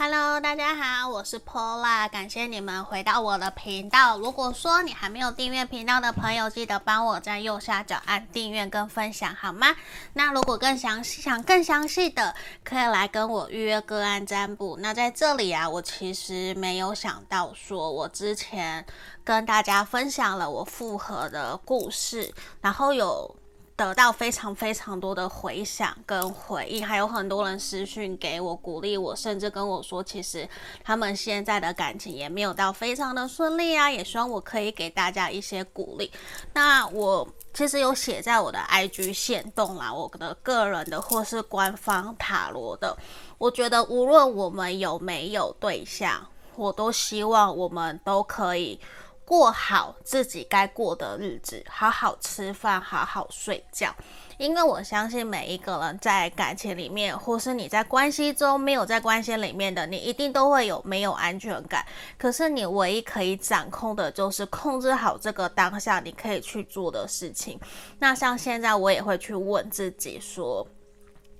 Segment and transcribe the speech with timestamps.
[0.00, 4.16] Hello，大家好，我是 Paula，感谢你们回到我的频道。
[4.16, 9.74] 如果说你还没有订阅频道的朋友，记得帮我在右下角按订阅跟分享，好吗？
[10.12, 12.32] 那如果更详细，想更详细的，
[12.62, 14.78] 可以来跟我预约个案占卜。
[14.80, 18.86] 那在这里啊，我其实没有想到说，我之前
[19.24, 23.34] 跟大家分享了我复合的故事，然后有。
[23.78, 30.48] 得到非常非常多的回响跟回应，还有很多人私讯给我鼓励我，甚至跟我说，其实
[30.82, 36.10] 他们现在的感情也没有到非常的顺利啊，也希望我可以给大家一些鼓励。
[36.52, 42.98] 那我其实有写在我的 IG 限动啦，我的个人的或是官方塔罗的，
[43.38, 48.80] 我觉得无论我们有没有对象，我都希望我们都可以。
[49.28, 53.94] 过好自己该过的日子，好好吃饭，好好睡觉。
[54.38, 61.84] 因为我相信每一个人在感情里面，或是你在关系中没有在关系里面的，你一定都会有没有安全感。
[62.16, 67.60] 可是你唯一可以掌控的，就是控制好这个当下你可以去做的事情。
[67.98, 70.66] 那像现在，我也会去问自己说：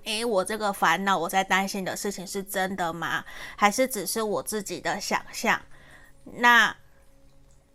[0.05, 3.25] 诶，我这个烦恼，我在担心的事情是真的吗？
[3.57, 5.59] 还是只是我自己的想象？
[6.25, 6.77] 那。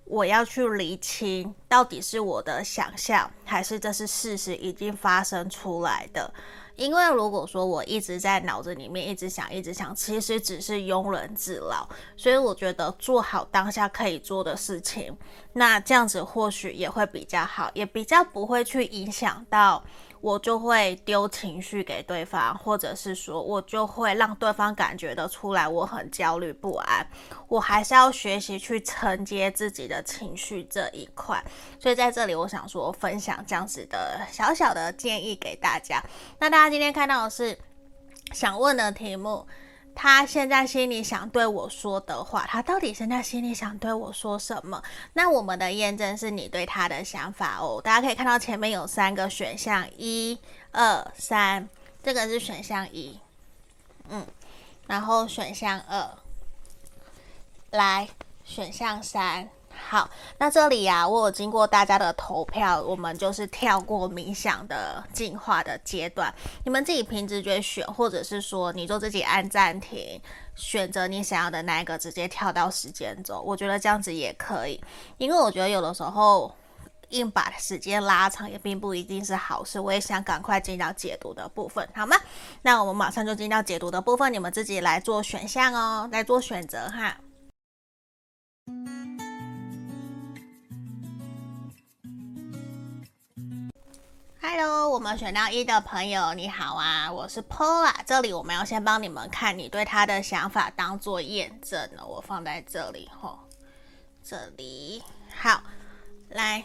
[0.06, 6.32] 我要去厘清，到底是我的想象，还是这是事实已经发生出来的？
[6.76, 11.88] 因为如果说我一直在脑子里面一直想，一直想，其实只是庸人自扰。
[12.18, 15.16] 所以我觉得做好当下可以做的事情，
[15.54, 19.84] 那这样子或许也会比较好，也比较不会去影响到。
[20.24, 27.06] 我就会丢情绪给对方，或者是说我就会让对方感觉得出来我很焦虑不安。
[27.50, 31.44] 我还是要学习去承接自己的情绪这一块。
[31.78, 36.02] 所以在这里，我想说分享这样子的小小的建议给大家。
[36.40, 37.58] 那大家今天看到的是
[38.32, 39.46] 想问的题目。
[39.96, 44.82] 他现在心里想对我说的话，他到底现在心里想对我说什么？
[45.14, 47.82] 那我们的验证是你对他的想法哦。
[47.84, 50.38] 大家可以看到前面有三个选项，一、
[50.72, 51.68] 二、三，
[52.04, 53.20] 这个是选项一，
[54.10, 54.26] 嗯，
[54.88, 56.10] 然后选项二，
[57.72, 58.10] 来，
[58.44, 59.50] 选项三。
[59.76, 70.20] 好，那这里呀、我有经过大家的投票，我们就是跳过冥想的进化的阶段，你们自己凭直觉选，或者是说你就自己按暂停，
[70.56, 74.82] 选择你想要的那一个，直接跳到时间轴，我觉得这样子也可以，
[75.18, 76.56] 因为我觉得有的时候
[77.10, 79.80] 硬把时间拉长也并不一定是好事。
[79.80, 82.18] 我也想赶快进到解读的部分，好吗？
[82.64, 87.16] 那我们马上就进到解读的部分，你们自己来做选项哦，来做选择哈。
[94.56, 97.92] Hello，我们选到一的朋友，你好啊，我是 Paula。
[98.06, 102.06] 这里我们要先帮你们看你对他的想法，当做验证了。
[102.06, 103.40] 我放在这里吼，
[104.24, 105.02] 这里
[105.36, 105.64] 好，
[106.30, 106.64] 来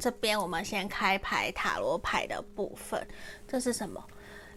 [0.00, 3.06] 这边我们先开牌塔罗牌的部分，
[3.46, 4.02] 这是什么？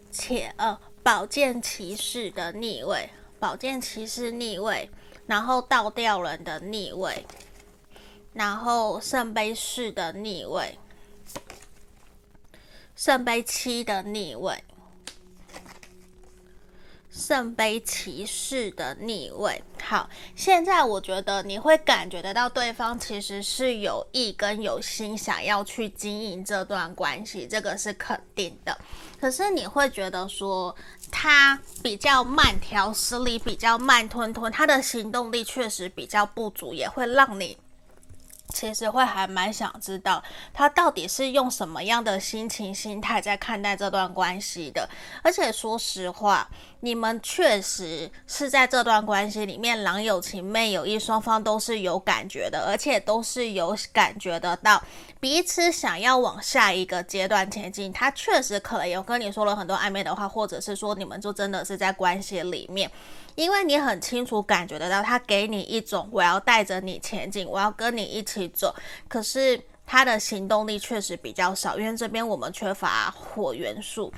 [0.10, 4.90] 且呃，宝剑骑士的逆位，宝剑骑士逆位，
[5.26, 7.26] 然后倒吊人的逆位，
[8.32, 10.80] 然后圣杯四的逆位。
[13.04, 14.64] 圣杯七的逆位，
[17.10, 19.64] 圣杯骑士的逆位。
[19.82, 28.78] 好，现在我觉得你会感觉得到对方其实是有意跟有心想要去经营这段关系，这个是肯定的。
[29.20, 30.76] 可是你会觉得说
[31.10, 37.58] 他比较慢条斯理，比较慢吞吞，他的行动力确实比较不足，也会让你。
[38.52, 40.24] 其实会还蛮想知道
[40.54, 44.90] 他到底是用什么样的心情、心态在看待这段关系的。
[45.24, 46.50] 而且说实话，
[46.82, 54.82] 你们确实是在这段关系里面，郎有情，妹有意，双方都是有感觉的，而且都是有感觉得到
[55.20, 57.94] 彼此想要往下一个阶段前进。
[57.94, 62.92] 他确实可能有跟你说了很多暧昧的话，或者是说你们就真的是在关系里面。
[63.36, 68.76] 因为你很清楚感觉得到，他给你一种我要带着你前进，我要跟你一起走。
[69.08, 74.12] 可是他的行动力确实比较少，因为这边我们缺乏火元素。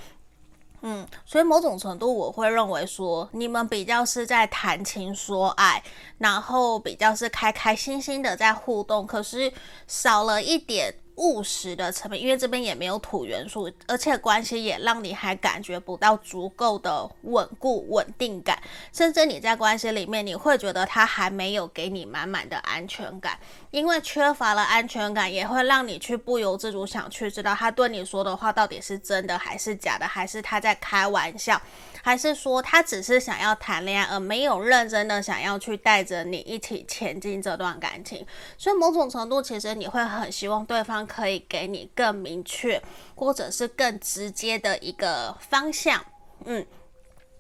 [0.85, 5.81] 嗯，所以某种程度我会认为说，你们比较是在谈情说爱，
[6.17, 9.51] 然后比较是开开心心的在互动，可是
[9.87, 18.61] 少了一点务实的层面，因为这边也没有土元素，而且关系也让你还感觉不到足够的稳固、稳定感，
[18.91, 23.37] 甚至你在关系里面，你会觉得他还没有给你满满的安全感，
[23.71, 31.61] 因为缺乏了安全感，也会让你去不由自主想去知道他对你说的话到底是真的还是假的，还是他在开玩笑。
[32.05, 38.27] 还是说他只是想要谈恋爱，而没有认真的想要去带着你一起前进这段感情？
[38.57, 42.81] 所以某种程度，其实你会很希望对方可以给你更明确，
[43.15, 46.05] 或者是更直接的一个方向。
[46.43, 46.65] 嗯，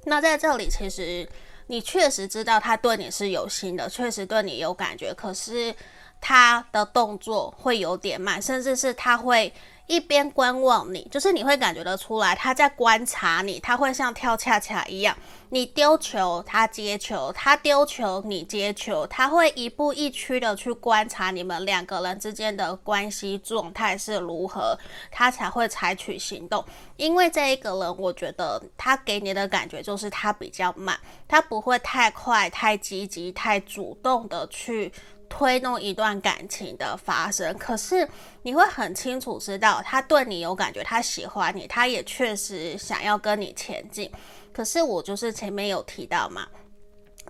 [0.05, 1.27] 那在这里，其实
[1.67, 5.75] 你确实知道他对你是有心的，确实对你有感觉，可是
[6.21, 9.53] 他的动作会有点慢，甚至是他会。
[9.87, 15.15] 一边观望你，就是你会感觉得出来，他在观察你，他会像跳恰恰一样，
[15.49, 24.77] 你丢球，他接球，他丢球，你接球，他会一步一趋的去观察你们两个人之间的关系状态是如何，
[25.11, 26.63] 他才会采取行动。
[26.95, 30.97] 因为这一个人，我觉得他给你的感觉就是他比较慢，
[31.27, 34.91] 他不会太快、太积极、太主动的去。
[35.35, 38.07] 推动一段感情的发生，可是
[38.43, 44.11] 你会很清楚知道他对你有感觉，他喜欢你，他也确实想要跟你前进。
[44.53, 46.45] 可是我就是前面有提到嘛，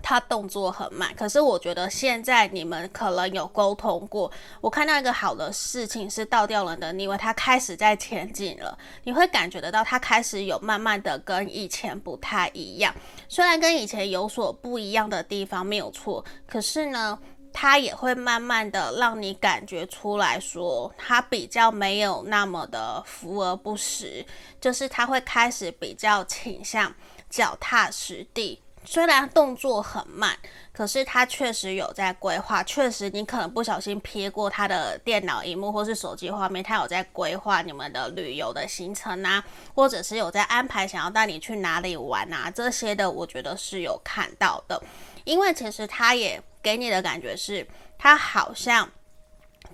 [0.01, 1.15] 他动作很慢。
[1.15, 4.29] 可是我觉得现在你们可能有沟通过，
[4.59, 8.77] 我看到一个好的事情是倒掉了的因为，他开始在前进了。
[9.05, 12.93] 你会感觉得到他开始有慢慢的跟以前不太一样，
[13.29, 17.17] 虽然跟以前有所不一样的地方没有错，可是呢。
[17.53, 24.25] 他也会慢慢的让你感觉出来说，他比较没有那么的浮而不实，
[24.59, 26.93] 就是他会开始比较倾向
[27.29, 28.61] 脚踏实地。
[28.85, 30.37] 虽然动作很慢，
[30.73, 32.61] 可是他确实有在规划。
[32.63, 39.41] 确实，你可能不小心瞥过他的电脑荧幕或是手机画面，他有在规划你们的旅游的行程啊，
[39.73, 44.83] 或者是有在安排想要带你去哪里玩啊，这些的我觉得是有看到的。
[45.23, 47.67] 因为其实他也给你的感觉是，
[47.97, 48.89] 他好像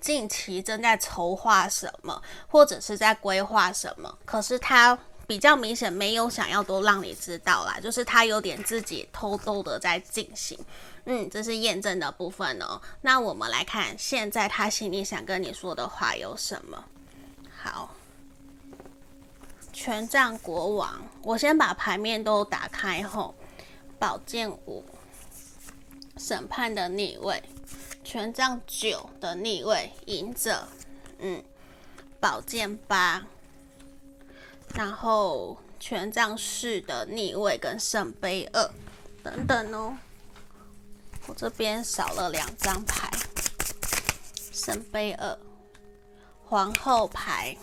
[0.00, 4.18] 近期正在筹划什么，或者是在规划什么。
[4.24, 10.58] 可是他比较明显没有想要都让你知道啦，就是他有点自己偷偷的在进行。
[11.04, 12.80] 嗯，这是验证的部分哦。
[13.02, 16.84] 那我们来看现在他心里想跟你说的话有什么？
[17.62, 17.94] 好，
[19.72, 23.34] 权杖国王，我先把牌面都打开后，
[23.98, 24.84] 宝剑五。
[26.20, 27.42] 审判的逆位，
[28.04, 30.68] 权杖九的逆位，隐者，
[31.18, 31.42] 嗯，
[32.20, 33.26] 宝剑八，
[34.74, 38.70] 然后权杖四的逆位跟圣杯二
[39.24, 39.96] 等等哦。
[41.26, 43.10] 我这边少了两张牌，
[44.52, 45.38] 圣杯二，
[46.44, 47.56] 皇后牌，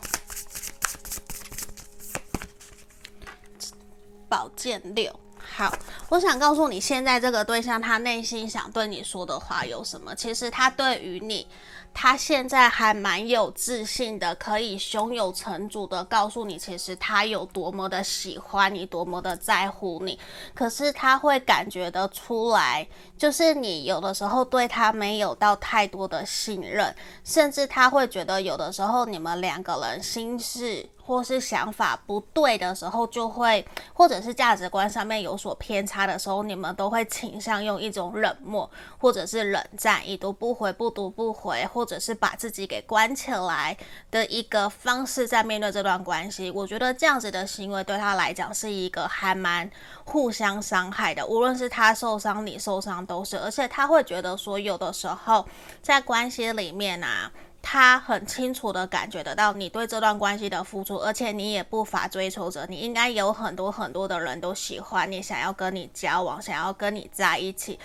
[4.28, 5.18] 宝剑六。
[5.58, 5.74] 好，
[6.10, 10.14] 我想告诉你，现在这个对象他内心想对你说的话有什么？
[10.14, 11.48] 其实他对于你，
[11.96, 20.20] 他现在还蛮有自信的，可以胸有成竹的告诉你，其实他有多么的喜欢你，多么的在乎你。
[20.54, 22.88] 可是他会感觉得出来，
[23.18, 30.88] 就是你有的时候对他没有到太多的信任，甚至他会觉得有的时候你们两个人心事。
[31.08, 43.78] 或是想法不对的时候，就会或者是价值观上面有所偏差的时候，你们都会倾向用一种冷漠或者是冷战，已读不回，不读不回，或者是把自己给关起来
[44.12, 46.52] 的一个方式在面对这段关系。
[46.52, 49.72] 我觉得这样子的行为对他来讲是一个还蛮
[50.04, 55.48] 互相伤害的，无论是他受伤，你受伤都是，而且他会觉得说，有的时候
[55.82, 57.32] 在关系里面啊。
[57.70, 67.78] 他很清楚的感觉得到你对这段关系的付出，而且你也不乏追求者，你应该有很多很多的人都喜欢你，想要跟你交往，想要跟你在一起。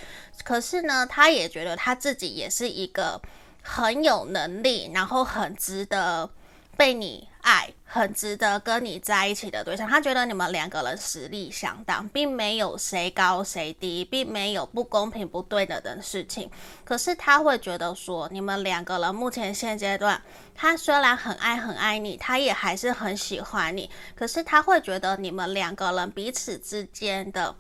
[0.45, 3.21] 可是呢，他也觉得他自己也是一个
[3.61, 6.31] 很有能力，然后很值得
[6.77, 16.51] 被你爱，很值得跟你在一起的对象，他觉得你们两个人实力相当，并没有谁高谁低，并没有不公平不对等的事情。
[16.85, 20.23] 可是他会觉得说，你们两个人目前现阶段，
[20.55, 23.91] 他虽然很爱很爱你，他也还是很喜欢你。
[24.15, 27.55] 可是他会觉得你们两个人彼此之间的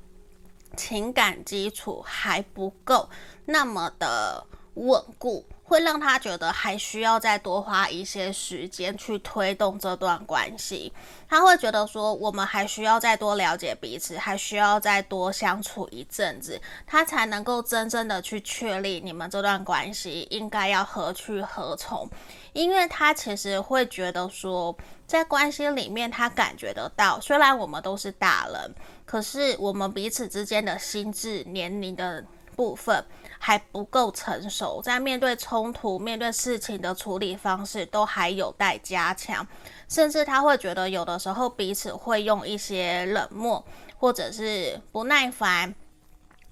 [0.77, 3.09] 情感基础还不够
[3.45, 5.45] 那么的稳固。
[5.73, 10.93] 会让他觉得还需要再多花一些时间去推动这段关系。
[11.26, 22.07] 他会觉得说，我们还需要再多了解彼此，还需要再多相处一阵子，他才能够真正的去确立你们这段关系应该要何去何从。
[22.52, 24.76] 因为他其实会觉得说，
[25.07, 28.75] 在关系里面，他感觉得到，虽然我们都是大人，
[29.07, 32.23] 可是我们彼此之间的心智年龄的
[32.55, 33.02] 部分
[33.45, 39.45] 还不够成熟，在面对冲突、面对事情的处理方式都还有待加强，
[39.89, 43.65] 甚至他会觉得有的时候彼此会用一些冷漠，
[43.99, 45.75] 或者是不耐烦，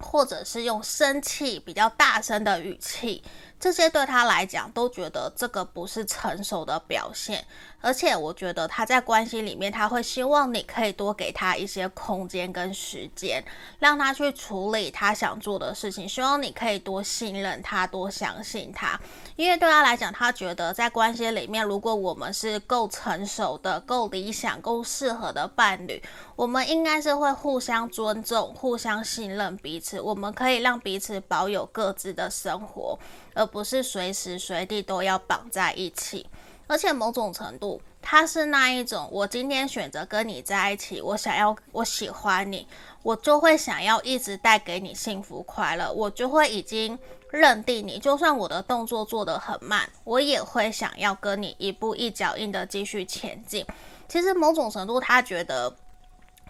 [0.01, 3.23] 或者是用生气比较大声的语气。
[3.61, 7.47] 这些对他来讲都觉得这个不是成熟的表现，
[7.81, 13.43] 而且我觉得他在关系里面，他会希望你可以多给他一些空间跟时间，
[13.79, 16.09] 让他去处理他想做的事情。
[16.09, 19.01] 希望你可以多信任他，多相信他，
[19.37, 26.03] 因为对他来讲，他觉得在关系里面，如果我们是够成熟的、够理想、够适合的伴侣，
[26.37, 32.99] 我们应该是会互相尊重、互相信任彼此，我们可以让彼此保有各自的生活。
[33.33, 36.27] 而不是随时随地都要绑在一起，
[36.71, 42.65] 而且某种程度，他是那一种，我今天选择跟你在一起，我想要，我喜欢你，
[43.03, 46.97] 我就会想要一直带给你幸福快乐，我就会已经
[47.33, 53.67] 认定你，就算我的动作做得很慢，我也会想要跟你一步一脚印的继续前进。
[54.09, 55.75] 其实某种程度，他觉得。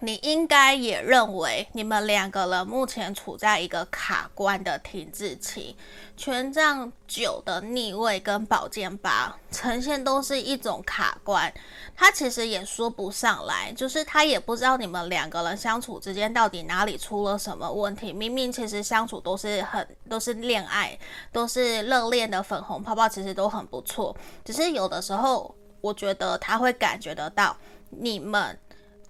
[0.03, 5.75] 你应该也认为，你们两个人目前处在一个卡关的停滞期，
[6.17, 11.53] 权杖九的逆位跟宝剑八呈现都是一种卡关，
[11.95, 18.11] 他其实也说不上来，就是他也不知道你们两个人相处之间到底哪里出了什么问题。
[18.11, 20.97] 明明其实相处都是很都是恋爱，
[21.31, 27.55] 都是热恋的粉红泡泡，其实都很不错，只是有的时候，我觉得他会感觉得到
[27.91, 28.57] 你们。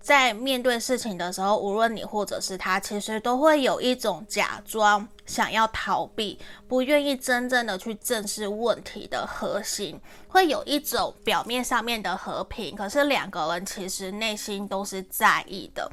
[0.02, 15.92] 在面对事情的时候，无论你或者是他，其实都会有一种假装想要逃避，不愿意真正的去正视问题的核心，会有一种表面上面的和平，可是两个人其实内心都是在意的。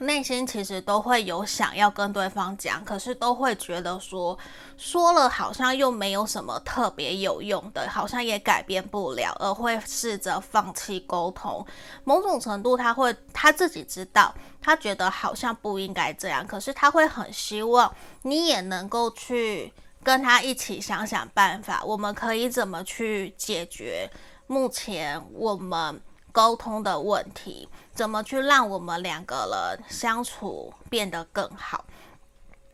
[0.00, 4.38] 内心其实都会有想要跟对方讲，可是都会觉得说
[4.76, 11.66] 说了好像又没有什么特别有用的，好像也改变不了，而会试着放弃沟通。
[12.04, 19.72] 某种程度，他会他自己知道，他觉得好像不应该这样，可是他会很希望你也能够去
[20.04, 24.08] 跟他一起想想办法，我们可以怎么去解决
[24.46, 26.00] 目前我们。
[26.32, 31.84] 沟通的问题，怎么去让我们两个人相处变得更好？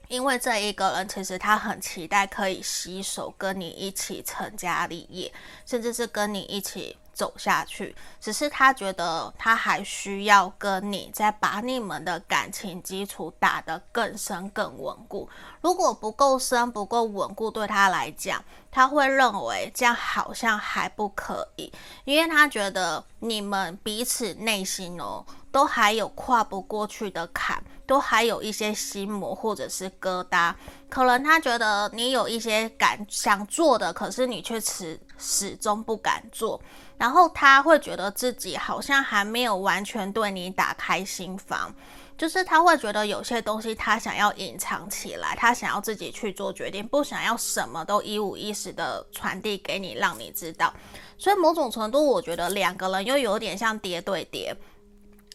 [0.08, 5.32] 因为这一个人其实他很期待可以携手跟你一起成家立业，
[5.64, 6.96] 甚至是跟你一起。
[7.14, 15.28] 走下去，只是他觉得他还需要跟你再把你们的感情基础打得更深更稳固。
[15.62, 21.72] 如果不够深不够稳固，对他来讲，他会认为这样好像还不可以，
[22.04, 30.54] 因为他觉得你们彼此内心哦，都还有跨不过去的坎，都还有一些心魔或者是疙瘩。
[30.90, 36.60] 可能他觉得你有一些敢想做的，可是你却始始终不敢做。
[36.96, 41.74] 然后他会觉得自己好像还没有完全对你打开心房，
[42.16, 50.72] 就是他会觉得有些东西他想要隐藏起来，他想要自己去做决定，不想要什么都一五一十的传递给你，让你知道。
[51.18, 54.56] 所以某种程度，我觉得两个人又有点像谍对谍，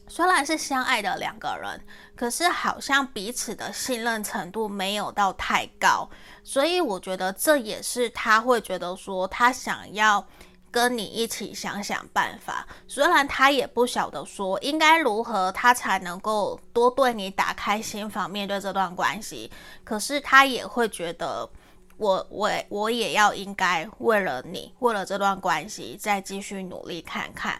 [0.08, 1.82] 虽然是相爱的两个人，
[2.16, 6.10] 可是好像彼此的信任程度没有到太高，
[6.42, 10.26] 所以我觉得这也是他会觉得说他想要。
[10.72, 19.52] 跟你一起想想办法，虽然他也不晓得说应该如何，他才能够多对你打开心房，面对这段关系，
[19.84, 21.50] 可是他也会觉得
[21.98, 27.60] 我我我也要应该为了你，为了这段关系再继续努力看看。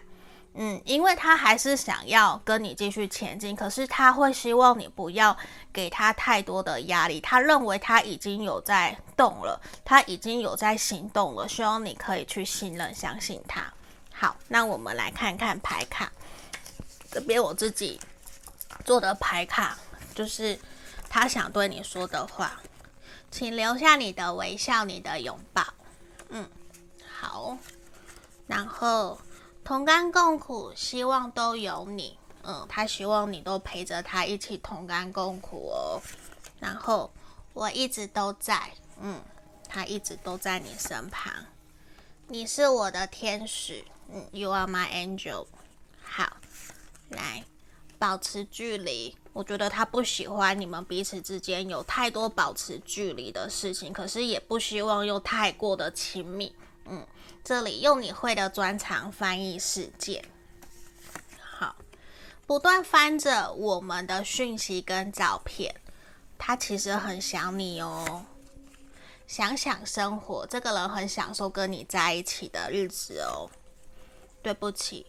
[0.54, 5.34] 嗯，因为他还是想要跟你继续前进，可是他会希望你不要
[5.72, 7.20] 给他太多的压力。
[7.20, 13.72] 他认为他已经有在动了，他已经有在行动了，希望你可以去信任、相信他。
[14.12, 16.10] 好，那我们来看看牌卡。
[17.12, 18.00] 这边我自己
[18.84, 19.78] 做的牌卡，
[20.16, 20.58] 就是
[21.08, 22.60] 他想对你说的话，
[23.30, 25.62] 请留下你的微笑，你的拥抱。
[26.30, 26.50] 嗯，
[27.08, 27.56] 好，
[28.48, 29.16] 然后。
[29.64, 32.18] 同甘共苦，希望都有你。
[32.42, 36.00] 嗯，他希望你都陪着他一起同甘共苦哦。
[36.58, 37.10] 然后
[37.52, 38.70] 我一直都在。
[39.02, 39.20] 嗯，
[39.68, 41.32] 他一直都在你身旁，
[42.28, 45.46] 你是我的天使，嗯，You are my angel。
[46.02, 46.36] 好，
[47.08, 47.44] 来
[47.98, 49.16] 保持距离。
[49.32, 56.54] 我觉得他不喜欢你们彼此之间有太多保持距离的事情，可是也不希望又太过的亲密。
[56.84, 57.06] 嗯，
[57.50, 60.24] 这里用你会的专长翻译世界。
[61.40, 61.74] 好，
[62.46, 65.74] 不断翻着我们的讯息跟照片，
[66.38, 68.24] 他其实很想你哦。
[69.26, 73.50] 想想生活，这个人很享受跟你在一起的日子哦。
[74.40, 75.04] 对不起。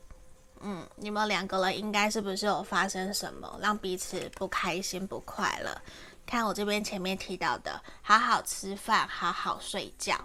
[0.62, 5.79] 嗯，你们两个人应该是不是有发生什么让彼此不开心、不快乐？
[6.25, 10.19] 看我这边前面提到的，好好吃饭，好好睡觉，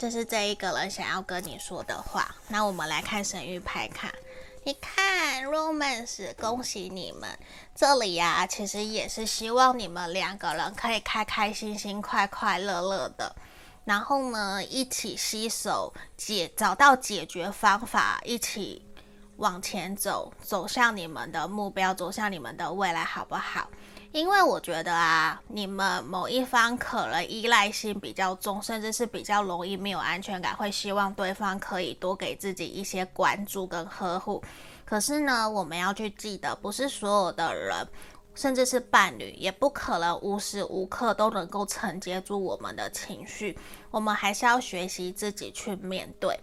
[0.00, 2.34] 这是这一个人想要跟你说的话。
[2.48, 4.10] 那我们来看神諭牌卡，
[4.64, 7.28] 你看 Romance，恭喜你们，
[7.74, 13.36] 这里呀、啊，其实也是希望你们两个人可以开开心心、快快乐乐的，
[13.84, 18.86] 然后呢，一起携手解找到解决方法，一起。
[19.36, 23.66] 往前走，走向你们的目标，走向你们的未来，好不好？
[24.12, 34.42] 因为我觉得啊，你们某一方可能依赖性比较重，甚至是比较容易没有安全感，会希望对方可以多给自己一些关注跟呵护。
[34.84, 37.86] 可是呢，我们要去记得，不是所有的人，
[38.34, 43.56] 甚至是伴侣，也不可能无时无刻都能够承接住我们的情绪。
[43.92, 46.36] 我们还是要学习自己去面对。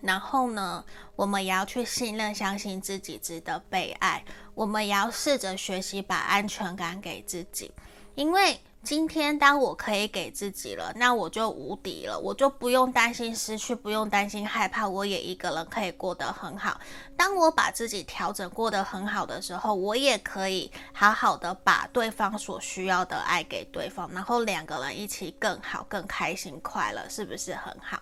[0.00, 0.84] 然后呢，
[1.14, 4.24] 我们也要去信任、相信自己值得被爱。
[4.54, 7.70] 我们也要试着学习把安全感给自己，
[8.14, 16.80] 因为今天当我可以给自己了，那我就无敌了，我就不用担心失去，不用担心害怕，我也一个人可以过得很好。
[17.16, 28.00] 当我把自己调整过得很好的时候，我也可以好好的把对方所需要的爱给对方，然后两个人一起更好、更开心、快乐，是不是很好？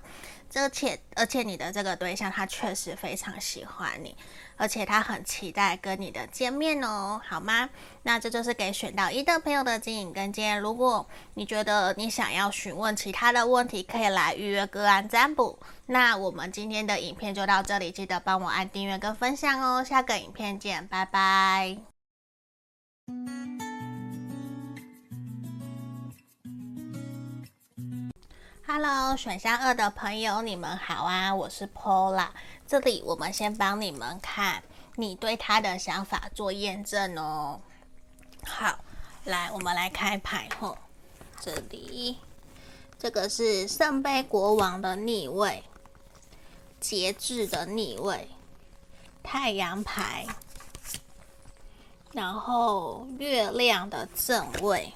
[0.60, 4.16] 而且，而且你的这个对象他确实非常喜欢你，
[4.56, 7.68] 而且他很期待跟你的见面哦，好吗？
[8.02, 10.60] 那这就是给选到一的朋友的指引跟建议。
[10.60, 15.58] 如果你觉得你想要询问其他的问题，可以来预约个案占卜。
[15.86, 19.82] 那我们今天的影片就到这里，记得帮我按订阅跟分享哦。
[19.82, 21.78] 下个影片见，拜拜。
[28.66, 31.34] Hello，选项二的朋友，你们好啊！
[31.34, 32.28] 我是 Paula，
[32.66, 34.62] 这里我们先帮你们看
[34.96, 37.60] 你对他的想法做验证哦。
[38.46, 38.78] 好，
[39.24, 40.78] 来，我们来开牌吼。
[41.38, 42.16] 这里
[42.98, 45.62] 这个是圣杯国王的逆位，
[46.80, 48.30] 节制的逆位，
[49.22, 50.26] 太阳牌，
[52.12, 54.94] 然后月亮的正位。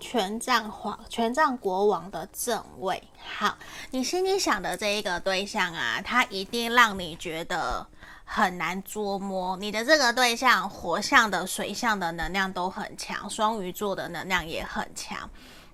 [0.00, 3.00] 权杖皇，权杖国王的正位。
[3.36, 3.56] 好，
[3.90, 7.86] 你心里想的这一个对象啊，他一定让你觉得
[8.24, 9.56] 很难捉摸。
[9.58, 15.28] 你的这个对象，火象的、水象的能量都很强，双鱼座的能量也很强。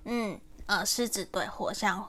[0.04, 2.06] 嗯，呃，狮子对火象。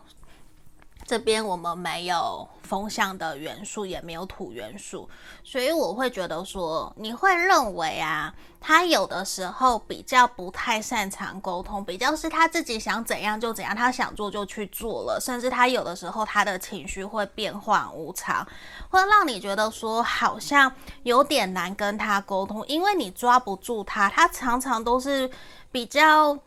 [1.07, 5.09] 这边我们没有风象的元素，也没有土元素，
[5.41, 18.45] 所以我会觉得说，你会认为啊，他有的时候比较不太擅长沟通，比较是他自己想怎样就怎样，他想做就去做了，甚至他有的时候他的情绪会变幻无常，
[18.89, 20.69] 会让你觉得说好像
[21.03, 25.31] 有点难跟他沟通，因为你抓不住他，他常常都是
[25.71, 26.37] 比较。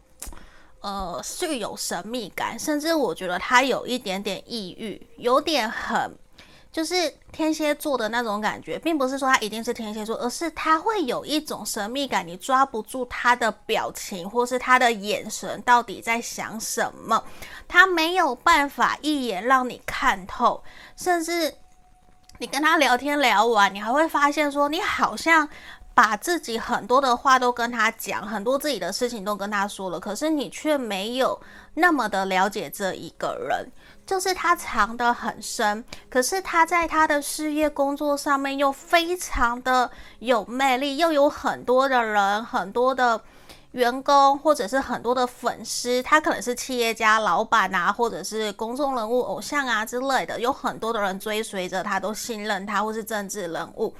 [0.81, 6.17] 呃，具有神秘感，甚至我觉得他有一点点抑郁，有点很，
[6.73, 17.23] 就是天蝎座的那种感觉，并不是说他一定是天蝎座，而是他会有一种神秘感，你抓不住他的表情或是他的眼神到底在想什么，
[17.69, 20.63] 他没有办法一眼让你看透，
[20.97, 21.55] 甚至
[22.39, 25.47] 你跟他聊天聊完，你还会发现说你好像。
[26.01, 31.39] 把自己很多的话都跟他讲，很多自己的事情都跟他说了，可是你却没有
[31.75, 33.71] 那么的了解这一个人，
[34.07, 43.21] 就是他藏得很深，可是他在他的事业工作上面又非常的有魅力，又有很多的人，很多的
[43.73, 53.95] 员工或者是很多的粉丝，他可能是企业家、老板啊，或者是公众人物、偶像啊之类的，有很多的人追随着他，都信任他，或是政治人物。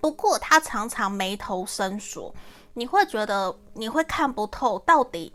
[0.00, 2.32] 不过他常常眉头深锁，
[2.74, 5.32] 你会觉得你会看不透，到底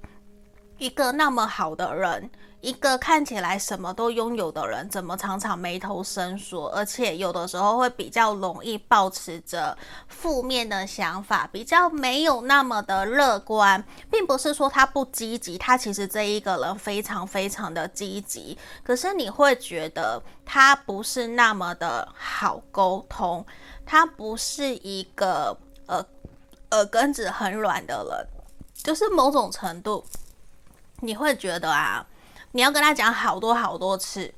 [0.78, 9.76] 一个那么好的人，一个看起来什么都拥有的人，怎么常常眉头深锁，而且有的时候会比较容易抱持着
[10.08, 23.44] 负面的想法，比较没有那么的乐观，并不是说他不积极，他其实这一个人非常非常的积极，可是你会觉得他不是那么的好沟通，
[23.86, 26.06] 他不是一个呃
[26.70, 28.28] 耳根子很软的人，
[28.84, 30.06] 就是某种程度
[31.00, 32.06] 你会觉得啊。
[32.54, 34.34] 你要跟他讲好多好多次，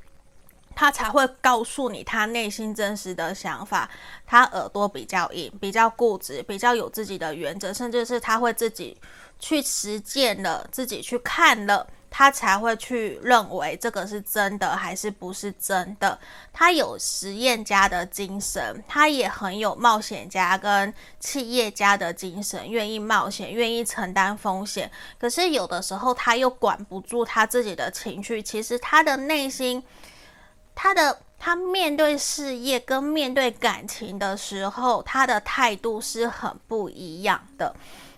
[0.75, 3.89] 他才会告诉你他内心真实的想法。
[4.25, 8.97] 他耳朵比较硬，比较固执，比较有自己的原则，甚至是他会自己
[9.39, 11.87] 去实践了，自己去看了。
[12.15, 16.17] 他才会去认为这个是真的还是不是真的。
[16.53, 24.91] 他有实验家的精神，他也很有冒险家跟企业家的精神，愿意冒险，愿意承担风险。
[25.19, 28.43] 可是有的时候他又管不住他自己的情绪。
[28.43, 29.83] 其实他的内心，
[30.75, 37.75] 他的他面对事业跟面对感情的时候，他的态度是很不一样的。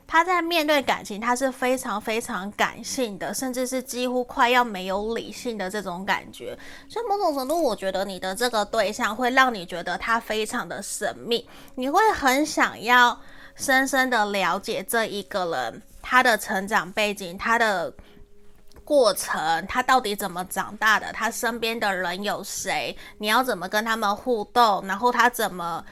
[0.08, 6.58] 他在面对感情，他是非常非常感性的，甚至是几乎快要没有理性的这种感觉。
[6.88, 13.20] 所以某种程度，我觉得你的这个对象会让你觉得他非常的神秘，你会很想要
[13.56, 17.92] 深深的了解这一个人，他的成长背景，他的
[18.84, 25.84] 过程，他到底怎么长大的，他身边的人有谁，你要怎么跟他们互动，然后他怎么。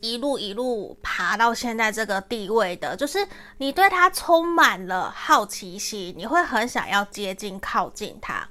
[0.00, 3.26] 一路一路爬到现在这个地位的，就是
[3.58, 8.48] 你对他充满了好奇心，你会很想要接近、靠近他。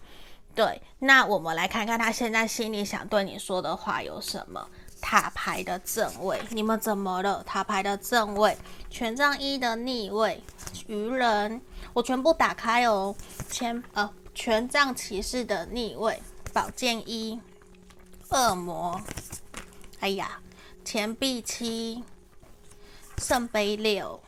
[0.53, 4.67] 对，那我们来看看他现在心里想对你说的话有什么。
[4.99, 7.43] 塔牌的正位，你们怎么了？
[7.43, 8.57] 塔牌的正位，
[8.89, 10.43] 权杖一的逆位，
[10.87, 11.61] 愚人，
[11.93, 13.15] 我全部打开哦。
[13.47, 16.19] 前呃，权杖骑士的逆位，
[16.51, 17.39] 宝剑一，
[18.29, 18.99] 恶魔，
[19.99, 20.39] 哎呀。
[20.87, 22.01] 钱币七，
[23.17, 24.21] 圣杯六，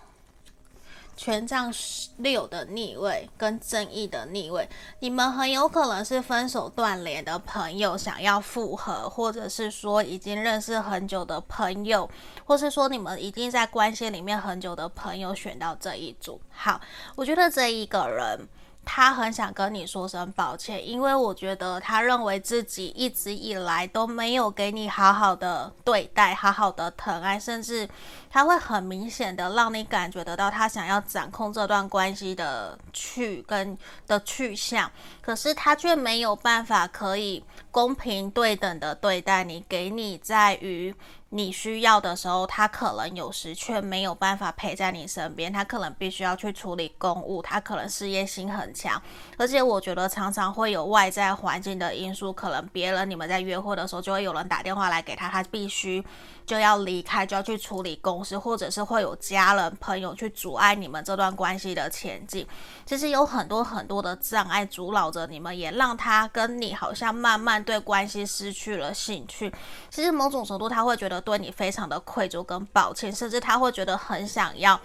[1.15, 1.73] 权杖
[2.17, 4.67] 六的逆位跟正义的逆位，
[4.99, 12.11] 你们很有可能是分手断联的朋友，想要复合，或者是说已经认识很久的朋友，
[12.43, 16.41] 或是说你们已经在关系里面很久的朋友选到这一组。
[16.49, 16.81] 好，
[17.15, 18.45] 我觉得这一个人。
[18.91, 27.87] 他很想跟你说声抱歉，因为我觉得他认为自己一直以来都没有给你好好的对待，好好的疼爱，甚至
[28.31, 40.95] 他会很明显的让你感觉得到他想要掌控这段关系的去跟的去向，可是他却没有办法可以公平对等的对待你，给你在于。
[41.31, 48.99] 你需要的时候，他可能有时却没有办法陪在你身边，他可能必须要去处理公务，他可能事业心很强，
[49.37, 56.03] 而且我觉得常常会有外在环境的因素，可能别人你们在约会的时候，就会有人打电话来给他，他必须。
[56.45, 62.43] 就要离开，就要去处理公事，或者是会有家人朋友去阻碍你们这段关系的前进。
[62.87, 69.53] 其实有很多很多的障碍阻挠着你们，也让他跟你好像慢慢对关系失去了兴趣。
[69.91, 74.79] 其实某种程度，他会觉得对你非常的愧疚跟抱歉，甚至他会觉得很想要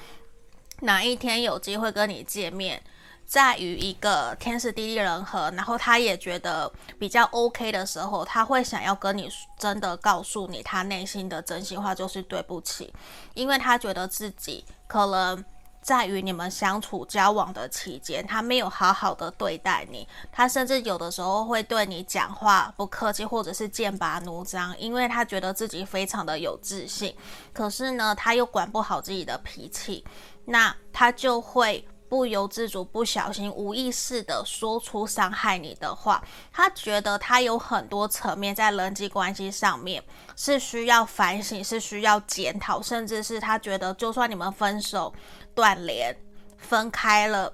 [0.80, 2.82] 哪一天有机会跟你见面。
[3.26, 12.92] 在于一个天时地利人和，然后他也觉得比较 OK 的时候，他会想要跟你真的告诉你他内心的真心话，就是对不起，
[13.32, 15.42] 因为他觉得自己可能
[15.84, 27.14] 在于你们相处交往的期间，他没有好好的对待你，他甚至有的时候会对你讲话不客气，或者是剑拔弩张，因为他觉得自己非常的有自信，
[27.52, 30.02] 可是呢，他又管不好自己的脾气，
[30.46, 31.86] 那他就会。
[32.06, 40.00] 不由自主、不小心、无意识地说出伤害你的话，他觉得他有很多层面在人际关系上面
[40.36, 45.12] 是需要反省、是需要检讨，甚至是他觉得就算你们分手、
[45.54, 46.16] 断联、
[46.58, 47.52] 分开了。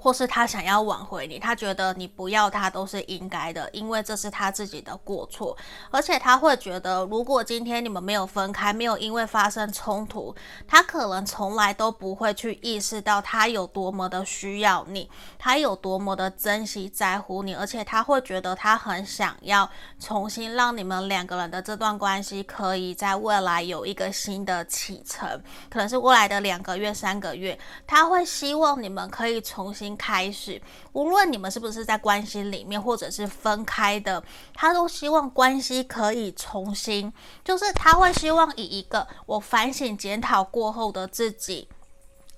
[0.00, 5.56] 或是他想要挽回你，他觉得你不要他都是应该的，因为这是他自己的过错。
[5.90, 10.32] 而且他会觉得，如果今天你们没有分开，没有因为发生冲突，
[10.68, 17.52] 他可能从来都不会去意识到他有多么的需要你，他有多么的珍惜在乎你。
[17.52, 29.87] 而且他会觉得他很想要重新让你们两个人的这段关系可以在未来有一个新的启程，可能是未来的两个月、三个月，他会希望你们可以重新。
[29.96, 30.60] 开始，
[30.92, 34.22] 无论你们是不是在关系里面，或者是分开的，
[34.54, 37.12] 他都希望关系可以重新，
[37.44, 41.68] 就是他会希望以一个我反省检讨过后的自己，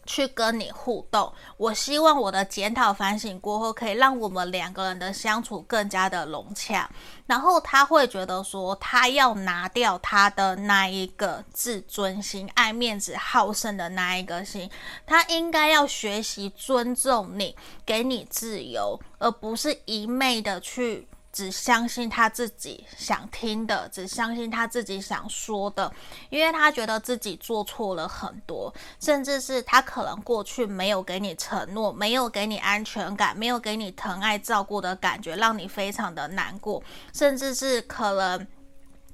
[0.07, 6.91] 去跟你互动，我希望我的检讨反省过后，可以让我们两个人的相处更加的融洽。
[7.27, 14.69] 然后他会觉得说，他要拿掉他的那一个自尊心、爱面子、好胜的那一个心，
[15.07, 17.55] 他应该要学习尊重你，
[17.87, 21.07] 给你自由，而不是一昧的去。
[21.33, 25.93] 只相信他自己想听的，只相信他自己想说的，
[26.29, 38.47] 因为他觉得自己做错了很多，甚至是他可能过去没有给你承诺，没有给你安全感，没有给你疼爱照顾的感觉，让你非常的难过，甚至是可能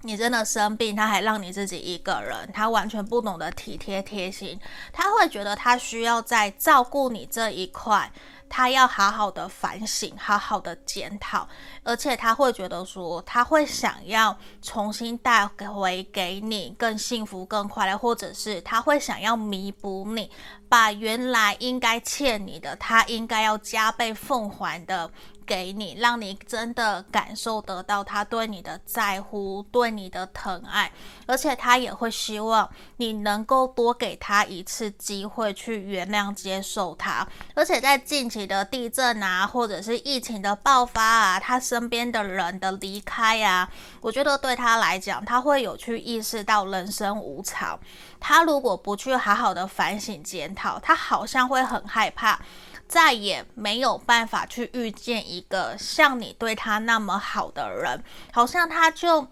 [0.03, 4.59] 你真的生病，他还让你自己一个人，他完全不懂得体贴贴心，
[4.93, 8.11] 他会觉得他需要在照顾你这一块。
[8.49, 11.49] 他要好好的反省，好好的检讨，
[11.83, 20.31] 而且他会觉得说，他会想要重新带回给你更幸福、更快乐，或者是他会想要弥补你，
[20.69, 25.11] 把原来应该欠你的，他应该要加倍奉还的。
[25.47, 30.91] 给你，让你真的感受得到他对你的在乎，对你的疼爱，
[31.25, 37.25] 而且他也会希望你能够多给他一次机会去原谅、接受他。
[37.55, 47.79] 而且在近期的地震啊，或者是疫情的爆发啊，他身边的人的离开啊，我觉得对他来讲，他会有去意识到人生无常。
[48.19, 50.53] 他如果不去好好的反省检
[50.83, 52.41] 他好像会很害怕。
[52.89, 58.01] 再也没有办法去遇见一个像你对他那么好的人，
[58.33, 59.27] 好像他就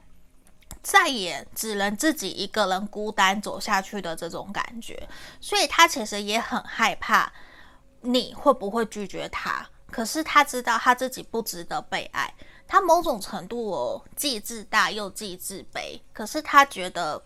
[0.83, 5.09] 再也只能自己一个人孤单走下去的这种感觉，
[5.41, 7.33] 所以他其实也很害怕
[8.01, 9.65] 你会不会拒绝他。
[9.89, 12.35] 可是他知道他自己不值得被爱，
[12.67, 17.23] 他某种程度哦，既自大又既自卑，可是他觉得。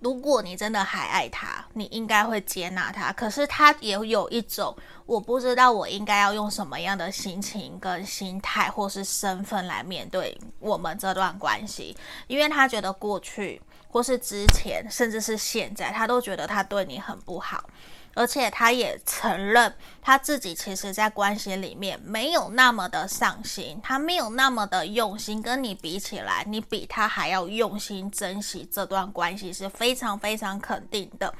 [0.00, 3.12] 如果你真的还爱他，你应该会接纳他。
[3.12, 11.96] 可是他也有一种，我不知道我应该要用什么样的心情、跟心态或是身份来面对我们这段关系，
[12.28, 17.68] 因为他觉得过去或是之前，甚至是现在，他都觉得他对你很不好。
[18.18, 25.40] 而且他也承认，他自己其实，在关系里面没有那么的上心，他没有那么的用心。
[25.40, 31.32] 跟你比起来，你比他还要用心珍惜这段关系，是非常非常肯定的。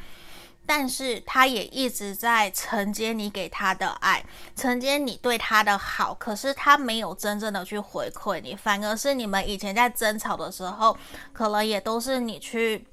[0.64, 6.14] 但是，他也一直在承接你给他的爱，承接你对他的好。
[6.14, 10.96] 可是，他没有真正的去回馈你，反而是你们以前在争吵的时候，
[11.32, 12.86] 可能也都是你去。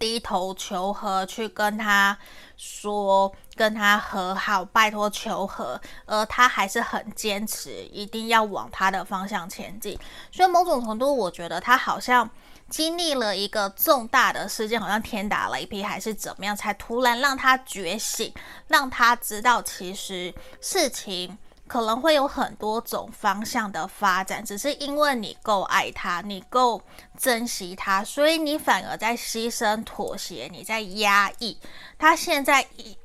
[0.00, 2.16] 低头求和，去跟他
[2.56, 9.98] 说，跟他和好，拜托求和，而他还是很坚持，一定要往他的方向前进。
[10.32, 12.28] 所以某种程度，我觉得他好像
[12.70, 18.32] 经历了一个重大的事件，好像天打雷劈，还是怎么样，才突然让他觉醒，
[18.68, 21.36] 让他知道其实事情。
[21.70, 26.82] 可能会有很多种方向的发展，只是因为你够爱他，你够
[27.16, 31.56] 珍惜他，所以你反而在牺牲、妥协，你在压抑。
[31.96, 32.98] 他现在意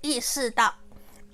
[0.00, 0.74] 意识到，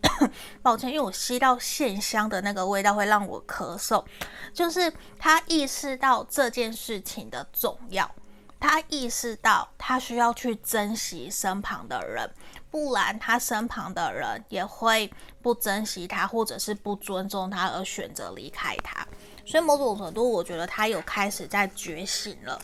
[0.60, 4.04] 抱歉，因为我吸到线香的那个味道会让我咳嗽，
[4.52, 8.14] 就是他意识到这件事情的重要，
[8.58, 12.30] 他意识到他需要去珍惜身旁的人。
[12.70, 19.06] 不然，他身旁的人也会不珍惜他，或者是不尊重他，而选择离开他。
[19.46, 22.60] 所以，某种程度，我觉得他有开始在觉醒了。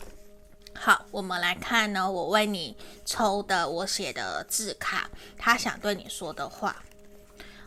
[0.75, 6.83] 好，我们来看呢，我为你抽的，我写的字卡，他想对你说的话。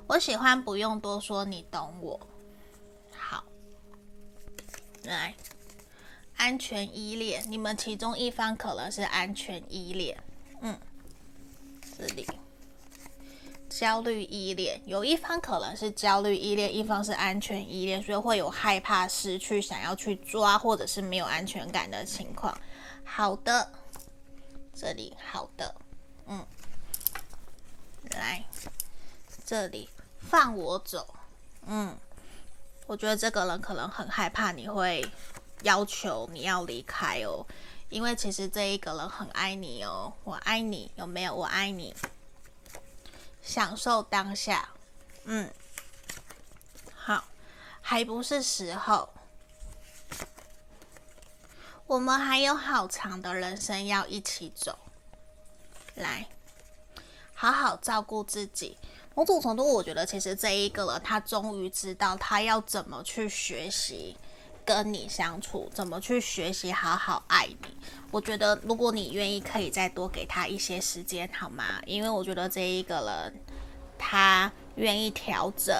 [0.06, 2.20] 我喜欢不用多说，你懂我。
[3.16, 3.42] 好，
[5.04, 5.34] 来，
[6.36, 10.16] 安全依恋，你们其中一方可能是安全依恋，
[10.60, 10.78] 嗯。
[11.98, 12.26] 这里
[13.68, 22.56] 焦虑依恋，有一方可能是焦虑依恋，一方是安全依恋，所以会有害怕失去、想要去抓，或者是没有安全感的情况。
[23.04, 23.70] 好的，
[24.74, 25.74] 这里好的，
[26.26, 26.46] 嗯，
[28.10, 28.44] 来。
[29.44, 29.88] 这里。
[30.18, 31.14] 放我走，
[31.66, 31.96] 嗯，
[32.88, 35.08] 我觉得这个人可能很害怕你会
[35.62, 37.46] 要求你要离开哦。
[37.88, 41.32] 因为其实这一个人很爱你哦，我爱你，有没有？
[41.32, 41.94] 我爱你，
[43.40, 44.68] 享受当下，
[45.22, 45.48] 嗯，
[46.96, 47.22] 好，
[47.80, 49.08] 还不是时候，
[51.86, 54.76] 我们还有好长的人生要一起走，
[55.94, 56.26] 来，
[57.34, 58.76] 好好照顾自己。
[59.14, 64.16] 某种程度，我觉得其实这一个人他终于知道他要怎么去学习。
[64.66, 67.68] 跟你相处，怎么去学习好好爱你。
[68.10, 71.80] 我觉得，如果你愿意，可以再多给他一些时间，好吗？
[71.86, 73.40] 因为我觉得这一个人，
[73.96, 75.72] 他愿意调整。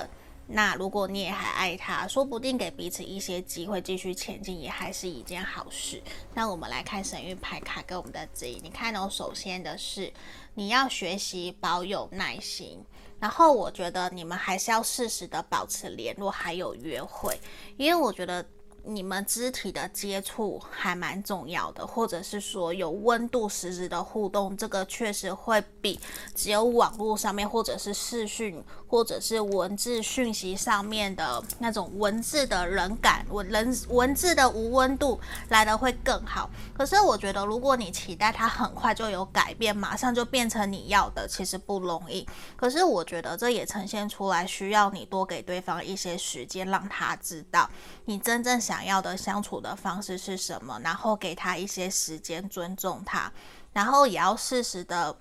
[0.48, 6.00] 那如果你也还爱他，说不定给彼此一些机会继续前进，也还是一件好事。
[6.34, 8.60] 那我们来看神諭牌卡给我们的指引。
[8.62, 10.12] 你看哦，首先的是
[10.54, 12.78] 你要学习保有耐心，
[13.18, 17.36] 然后我觉得你们还是要适时的保持联络，还有约会，
[17.76, 18.46] 因为我觉得。
[18.86, 25.98] 你们肢体的接触还蛮重要的，或者是说有温度、实质的互动，这个确实会比
[26.34, 35.18] 只有网络上面，或者是视讯，或者是文字讯息上面的那种文字的人感、文人文字的无温度
[35.48, 36.48] 来的会更好。
[36.72, 42.26] 可是我觉得，如果你期待它很快就有改变，马上就变成你要的，其实不容易。
[42.54, 47.68] 可是我觉得这也呈现出来，需要你多给对方一些时间，让他知道
[48.06, 48.86] 你真正想。
[48.86, 50.78] 要的相处的方式是什么？
[50.84, 53.32] 然后给他一些时间，尊重他，
[53.72, 55.16] 然后也要适时的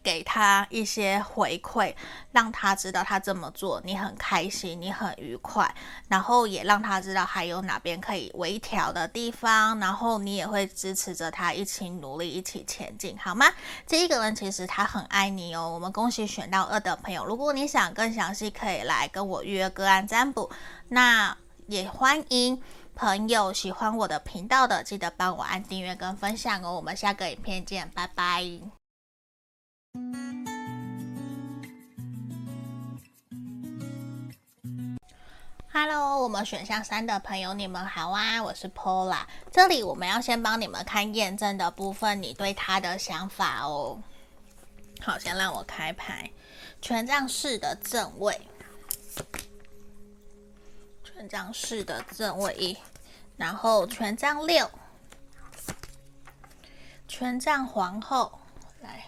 [0.00, 1.92] 给他一些回馈，
[2.30, 5.74] 让他知道他这么做你很开心，你很愉快，
[6.06, 13.46] 然后也让他知道还有哪边可以微调的地方，然后你也会支持着他一起努力，一起前进，好吗？
[13.88, 15.68] 这一个人其实他很爱你哦。
[15.68, 20.48] 我们恭喜选到二的朋友，如果你想更详细，可以来跟我预约个案占卜。
[20.90, 21.36] 那。
[21.66, 22.60] 也欢迎
[22.94, 26.74] 朋友喜欢我的频道的，记得帮我按订阅跟分享哦。
[26.74, 28.44] 我们下个影片见，拜拜。
[35.72, 39.24] Hello，我们选项三的朋友，你们好啊，我是 Paula。
[39.50, 43.98] 这里我们要先帮你们看验证的部分，你对他的想法哦。
[45.00, 46.30] 好，先让我开牌，
[46.82, 48.38] 权杖四的正位。
[51.16, 52.76] 权杖四的正位一，
[53.36, 54.68] 然后权杖六，
[57.06, 58.32] 权杖皇后
[58.80, 59.04] 来，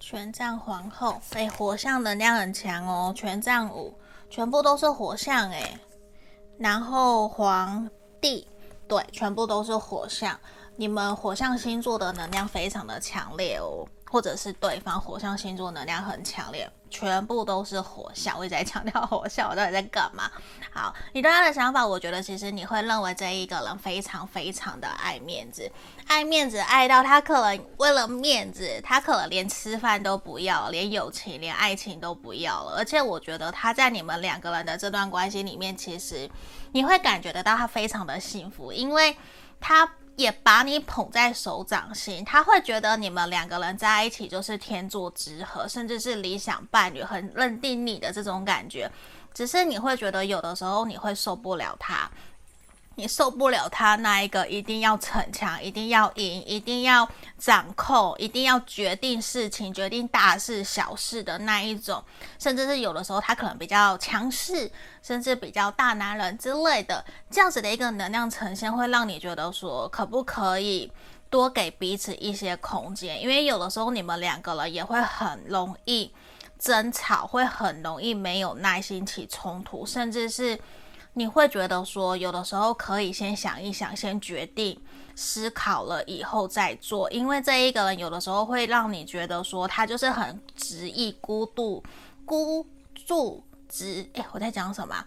[0.00, 3.12] 权杖皇后，哎，火象能量很强哦。
[3.14, 3.94] 权杖五，
[4.30, 5.78] 全部都是火象哎，
[6.58, 7.86] 然后皇
[8.18, 8.48] 帝，
[8.88, 10.40] 对，全部都是火象。
[10.76, 16.66] 你们火象星座的能量非常的强烈哦，或者是对方火象星座能量很强烈。
[16.94, 20.30] 全部都是火象，我一直在强调火象，我到底在干嘛？
[20.72, 25.68] 好，你对他的想法，我觉得其实你会认为这一个人非常非常的爱面子，
[26.06, 32.76] 爱面子爱到他可能为了面子，他可能连吃饭都不要，连友情、连爱情都不要了。
[32.76, 36.30] 而且我觉得他在你们两个人的这段关系里面，其实
[36.70, 39.16] 你会感觉得到他非常的幸福，因为
[39.60, 39.90] 他。
[40.16, 48.90] 也把你捧在手掌心，他会觉得你们两个人在一起就是天作之合，甚至是理想伴侣，很认定你的这种感觉。
[49.32, 52.08] 只是你会觉得有的时候你会受不了他。
[52.96, 62.02] 你受不了他那一个一定要逞强，一定要赢，一定要掌控，一定要决定事情、决定大事小事的那一种，
[62.38, 64.70] 甚至是有的时候他可能比较强势，
[65.02, 70.90] 甚至比较大男人之类的，这样子的一个能量呈现，会让你觉得说，可不可以
[71.28, 73.20] 多给彼此一些空间？
[73.20, 76.12] 因为有的时候你们两个人也会很容易
[76.58, 80.56] 争吵，会很容易没有耐心起冲突，甚至是。
[81.14, 84.78] 你会觉得说，有的时候可以先想一想，先决定，
[85.14, 91.82] 思考了以后再做，因为这一个人有的时候会让你觉得说，他就是很执意、孤独、
[92.24, 92.66] 孤
[93.06, 94.08] 注执。
[94.14, 95.04] 诶，我在讲什么？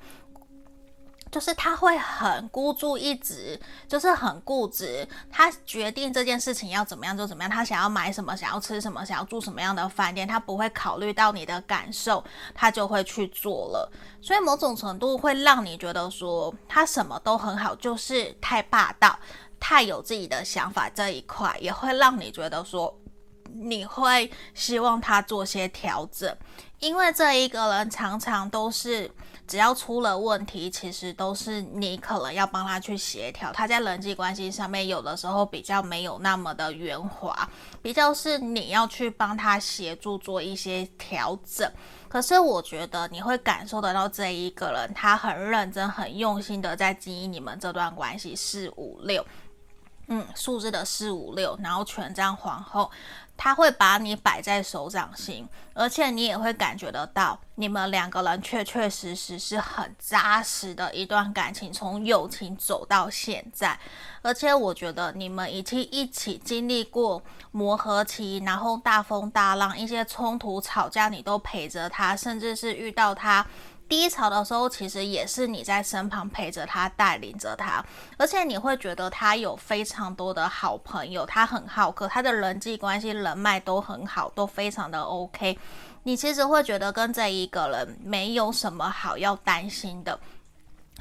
[1.38, 5.08] 就是他会很孤注一掷，就是很固执。
[5.32, 7.50] 他决定这件事情要怎么样就怎么样。
[7.50, 12.24] 他想要买什么，想要吃什么，想要住什么样的饭店，他不会考虑到你的感受，
[12.56, 13.92] 他就会去做了。
[14.20, 19.20] 所以某种程度会让你觉得说他什么都很好，就是太霸道，
[19.60, 20.90] 太有自己的想法。
[20.90, 23.00] 这一块也会让你觉得说
[23.54, 26.36] 你会希望他做些调整，
[26.80, 29.12] 因为这一个人常常都是。
[29.48, 33.52] 只要出了问题，其实都是你可能要帮他去协调。
[33.54, 37.50] 他在人际关系上面有的时候比较没有那么的圆滑，
[37.82, 41.72] 比较是你要去帮他协助做一些调整。
[42.10, 48.36] 可是我觉得你会感受得到这一个人，他很认真、很用心的在经营你们这段关系。
[48.36, 49.26] 四五六，
[50.08, 52.92] 嗯，数字的四五六，然后权杖皇后。
[53.38, 63.80] 他会把你摆在手掌心，而且你也会感觉得到，你们两个人确确实实是很扎实的一段感情，从友情走到现在。
[64.24, 67.22] 而且我觉得你们已经一起经历过
[67.52, 73.46] 磨合期，然后大风大浪，一些冲突吵架，你都陪着他，甚至是遇到他
[73.90, 77.84] 低潮的时候，其实也是你在身旁陪着他，带领着他，
[78.18, 85.58] 而且你会觉得他有非常多的好朋友，他很好客，他的人际关系、人脉都很好，都非常的 OK。
[86.04, 90.18] 你其实会觉得跟这一个人没有什么好要担心的，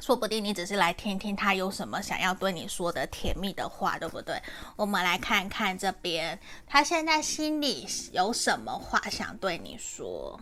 [0.01, 4.41] 说不定你只是来听听他有什么想要对你说的甜蜜的话，对不对？
[4.75, 10.39] 我们来看看这边，他现在心里有什么话想对你说。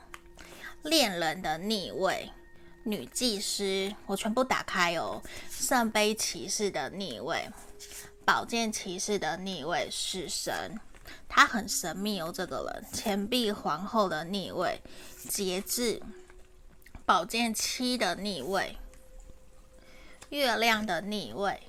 [0.85, 2.29] 恋人的逆位，
[2.83, 5.19] 女祭司，我全部打开哦。
[5.49, 7.49] 圣杯骑士的逆位，
[8.23, 10.79] 宝剑骑士的逆位，死神，
[11.27, 12.31] 他很神秘哦。
[12.31, 14.79] 这个人，钱币皇后的逆位，
[15.27, 15.99] 节制，
[17.03, 18.77] 宝剑七的逆位，
[20.29, 21.59] 月亮的逆位。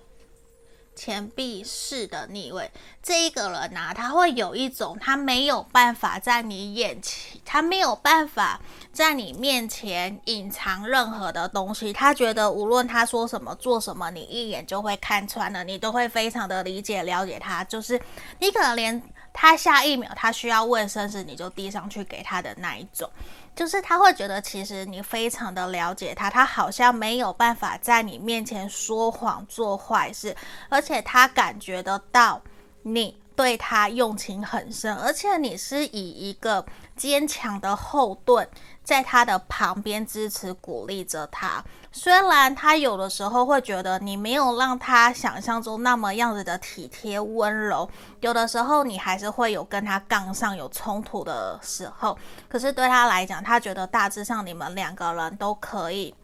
[0.97, 2.71] 钱币式的逆位，
[3.03, 8.59] 这一个人呐、啊，他会有一种他没有办法在你眼前，他没有办法
[8.93, 11.93] 在你面前隐藏任何的东西。
[11.93, 17.63] 他觉得无论他说什么、做什么，你一眼就会看穿了，你都会非常的理解、了解他。
[17.63, 18.01] 就是
[18.41, 19.03] 你可能连
[19.39, 23.09] 他下一秒他需要卫生纸，你就递上去给他的那一种。
[23.55, 30.35] 就是他会觉得，其实你非常的了解他，他好像没有办法在你面前说谎做坏事，
[30.71, 32.41] 而且他感觉得到
[32.83, 36.65] 你对他用情很深，而且你是以一个
[36.97, 38.49] 坚强的后盾，
[38.87, 41.63] 在他的旁边支持鼓励着他。
[41.91, 47.89] 虽然他有的时候会觉得你没有让他想象中那么样子的体贴温柔，
[48.21, 52.17] 有的时候你还是会有跟他杠上有冲突的时候，
[52.49, 56.15] 可是对他来讲，他觉得大致上你们两个人都可以。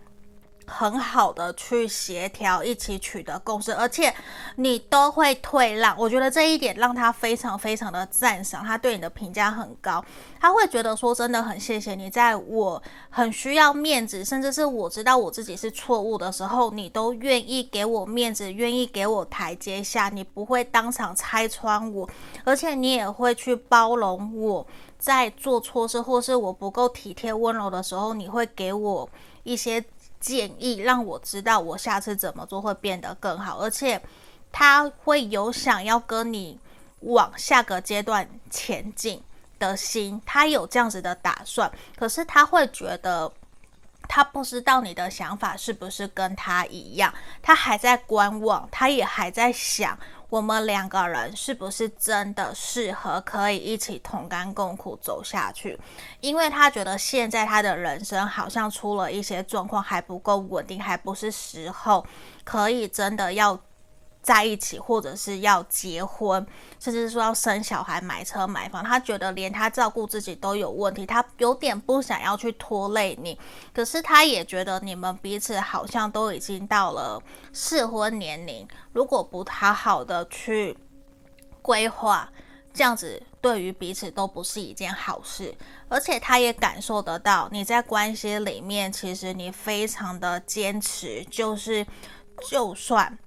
[0.66, 4.14] 很好的去协调，一起取得共识，而且
[4.56, 5.96] 你都会退让。
[5.98, 10.04] 我觉得这一点让他非常非常的赞赏，他对你的评价很高。
[10.40, 22.08] 他会觉得说，真的很谢谢你，在我很需要面子，甚至是我知道我自己是错误的时候，你都愿意给我面子，愿意给我台阶下，你不会当场拆穿我，
[22.44, 24.66] 而且你也会去包容我
[24.98, 29.08] 在做错事或是我不够体贴温柔的时候，你会给我
[29.44, 29.84] 一些。
[30.22, 34.00] 建议让我知道我下次怎么做会变得更好，而且
[34.52, 36.56] 他会有想要跟你
[37.00, 39.20] 往下个阶段前进
[39.58, 41.70] 的心，他有这样子的打算。
[41.96, 43.30] 可是他会觉得
[44.08, 47.12] 他不知道你的想法是不是跟他一样，
[47.42, 49.98] 他还在观望，他也还在想。
[50.32, 55.78] 我们两个人是不是真的适合可以一起同甘共苦走下去？
[56.22, 62.06] 因为他觉得现在他的人生好像出了一些状况，还不够稳定，还不是时候
[62.44, 63.60] 可以真的要。
[64.22, 66.46] 在一起，或者是要结婚，
[66.78, 73.36] 甚至说要生小孩、买车、买房，他觉得连他照顾自己都有问题，他有点不想要去拖累你。
[73.74, 77.20] 可是他也觉得你们彼此好像都已经到了
[77.52, 80.78] 适婚年龄，如果不好好的去
[81.60, 82.30] 规划，
[82.72, 85.52] 这样子对于彼此都不是一件好事。
[85.88, 91.84] 而且他也感受得到你在关系里面，其实你非常的坚持，就是
[92.48, 93.18] 就算。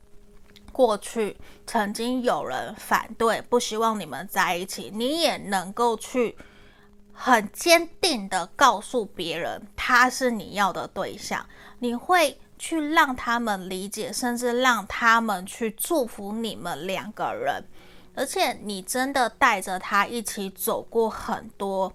[0.76, 6.36] 过去曾经有人反对，不希望你们在一起，你也能够去
[7.14, 11.48] 很坚定的告诉别人他是你要的对象，
[11.80, 17.64] 你会去让他们理解，甚至让他们去祝福你们两个人，
[18.14, 21.94] 而且你真的带着他一起走过很多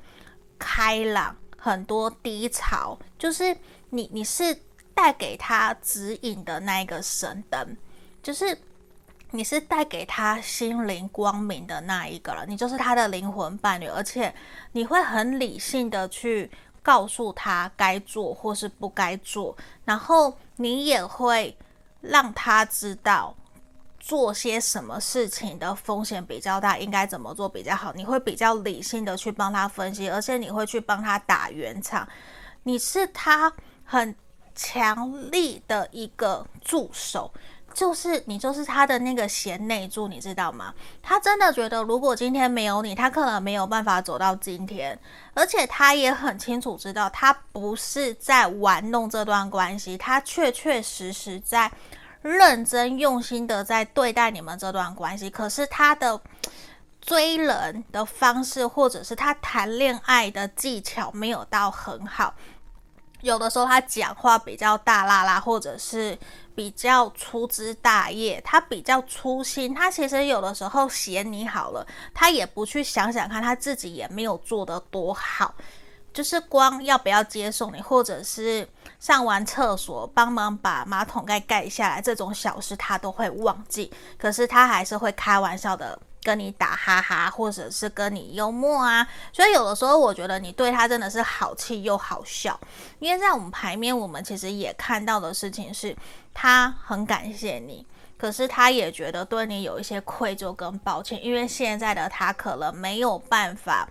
[0.59, 3.55] 开朗，很多低潮，就是
[3.91, 4.59] 你你是
[4.95, 7.77] 带给他指引的那一个神灯，
[8.23, 8.57] 就是。
[9.33, 14.35] 你是带给他心灵光明的那一个人，你就是他的灵魂伴侣，而且
[14.73, 16.51] 你会很理性的去
[16.83, 21.57] 告诉他该做或是不该做，然后你也会
[22.01, 23.37] 让他知道
[24.01, 27.93] 做些什么事情的风险比较大，应该怎么做比较好。
[27.93, 32.09] 你会比较理性的去帮他分析，而且你会去帮他打圆场。
[32.65, 33.53] 你是他
[33.85, 34.15] 很
[34.55, 37.33] 强力的一个助手。
[37.73, 40.75] 就是你，就是他的那个贤内助，你知道吗？
[41.03, 44.99] 他真的觉得，如果今天没有你，他可能没有办法走到今天。
[45.35, 51.71] 而且他也很清楚知道，他不是在玩弄这段关系，他确确实实在
[52.23, 55.31] 认真用心的在对待你们这段关系。
[55.31, 56.21] 可是他的
[57.01, 62.35] 追人的方式，或者是他谈恋爱的技巧，没有到很好。
[63.23, 66.19] 有的时候他讲话比较大啦啦，或者是
[66.55, 69.75] 比较粗枝大叶，他比较粗心。
[69.75, 75.55] 他其实有的时候嫌你好了，他也不去想想看他自己也没有做得多好。
[76.13, 78.69] 就是光要不要接送你，或者是
[78.99, 83.93] 上完厕所帮忙把马桶盖盖下来这种小事，他都会忘记。
[84.19, 89.07] 可是他还是会开玩笑的跟你打哈哈，或者是跟你幽默啊。
[89.33, 92.59] 所以有的时候我觉得你对他真的是好气又好笑，
[92.99, 95.97] 因为在我们牌面，我们其实也看到的事情是，
[96.33, 97.87] 他很感谢你。
[98.19, 103.89] 可是他也觉得对你有一些愧疚跟抱歉，因为现在的他可能没有办法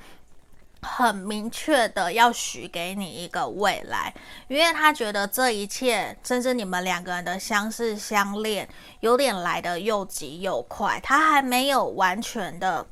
[0.82, 4.14] 很明确的要许给你一个未来，
[4.48, 8.68] 因为他觉得这一切，甚至你们两个人的相识相恋，
[9.02, 12.86] 有点来的又急又快，他还没有完全的。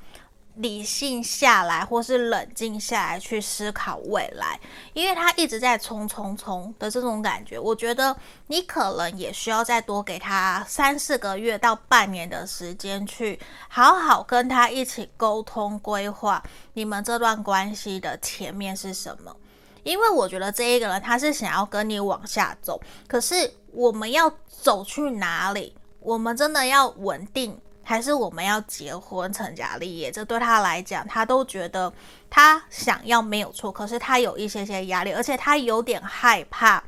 [0.58, 4.60] 理性下来，或是冷静下来去思考未来，
[4.94, 8.16] 因为他一直在冲冲冲的这种感觉，我觉得
[8.48, 13.40] 你可能也需要再多给他三四个月到半年的时间，去
[13.70, 16.42] 好好跟他一起沟通规划
[16.74, 19.36] 你们这段关系的前面是什么。
[19.84, 25.76] 因为我觉得这一个人他是想要跟你往下走，可是我们要走去哪里？
[26.00, 27.58] 我们真的要稳定？
[27.88, 31.92] 还是我们要结婚成家立业，这对他来讲，他都觉得
[32.30, 36.84] 他想要没有错，可是他有一些些压力，而且他有点害怕，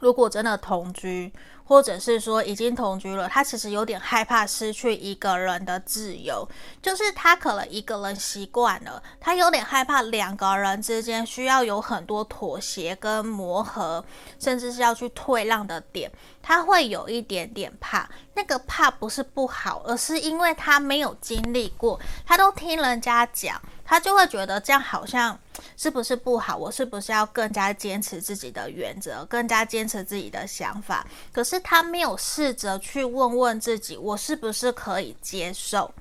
[0.00, 1.32] 如果真的同居。
[1.70, 6.44] 或者是说已经同居了，他其实有点害怕失去一个人的自由，
[6.82, 14.04] 就是他可能一个人习惯了，他有点害怕两个人之间需要有很多妥协跟磨合，
[14.40, 16.10] 甚至是要去退让的点，
[16.42, 18.10] 他会有一点点怕。
[18.34, 23.62] 那个怕不是不好，而是因为他没有经历过，他都听人家讲。
[23.84, 25.36] 他就会觉得这样好像
[25.76, 26.56] 是不是不好？
[26.56, 31.06] 我是不是要更加坚持自己的原则，更加坚持自己的想法？
[31.32, 35.92] 可是他没有试着去问问自己，我是不是可以接受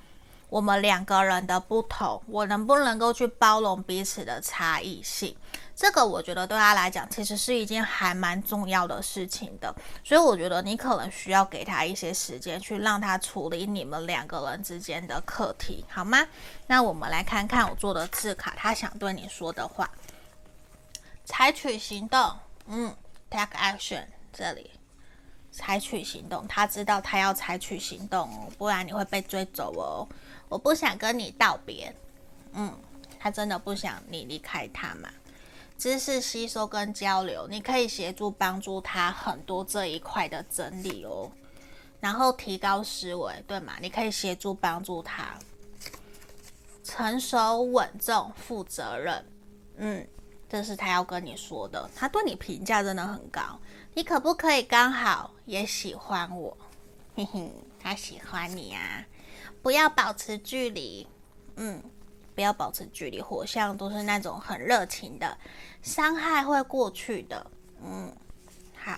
[0.49, 2.21] 我们两个人的不同？
[2.27, 5.35] 我能不能够去包容彼此的差异性？
[5.79, 9.73] 这个我觉得对他来讲，其实是一件还蛮重要的事情的，
[10.03, 16.27] 所以我觉得你可能需要给他一些时间，去让他处理你们两个人之间的课题，好吗？
[16.67, 19.89] 那我们来看看我做的字卡，他想对你说的话。
[21.23, 22.29] 采取行动，
[22.65, 22.93] 嗯
[23.29, 24.03] ，take action，
[24.33, 24.69] 这里，
[25.49, 30.05] 采取行动，他知道他要采取行动哦，不然你会被追走哦。
[30.49, 31.95] 我不想跟你道别，
[32.51, 32.77] 嗯，
[33.17, 35.07] 他真的不想你离开他嘛。
[35.79, 41.31] 知识吸收跟交流，你可以协助帮助他很多这一块的整理哦，
[42.01, 43.75] 然后提高思维，对吗？
[43.81, 45.33] 你可以协助帮助他
[46.83, 49.25] 成熟、稳重、负责任。
[49.77, 50.05] 嗯，
[50.49, 53.57] 这是他要跟你说的，他对你评价真的很高。
[53.93, 56.57] 你可不可以刚好也喜欢我？
[57.15, 57.49] 嘿嘿，
[57.79, 59.05] 他喜欢你啊，
[59.61, 61.07] 不要保持距离。
[61.55, 61.81] 嗯。
[62.39, 65.37] 不要保持距离，火象都是那种很热情的，
[65.81, 67.45] 伤害会过去的。
[67.83, 68.15] 嗯，
[68.77, 68.97] 好，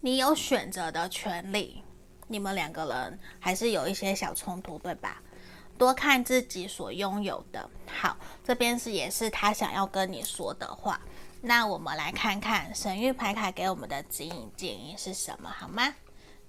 [0.00, 1.84] 你有选择的权利。
[2.26, 5.20] 你们两个人还是有一些小冲突，对吧？
[5.76, 7.68] 多看自己所拥有的。
[7.86, 10.98] 好，这边是也是他想要跟你说的话。
[11.42, 15.94] 那我们来看看神域牌卡给我们的指引建议是什么，好吗？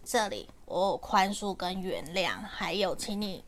[0.01, 3.43] 这里我有宽恕跟原谅，还有请你。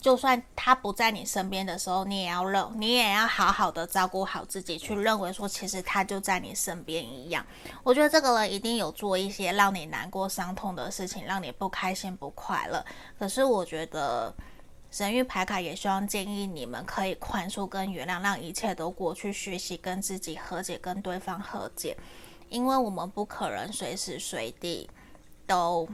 [0.00, 7.44] 就算他不在你身边的时候，你也要认，你也要好好的照顾好自己，去认为说其实他就在你身边一样。
[7.82, 12.82] 我觉得这个人一定有做一些让你难过、伤痛的事情，让你不开心、不快乐。
[13.18, 14.34] 可是我觉得
[14.90, 21.96] 神域牌卡也希望建议你们可以宽恕跟原谅，让一切都过去，学习跟自己和解，跟对方和解，
[22.48, 24.88] 因为我们不可能随时随地
[25.46, 25.86] 都。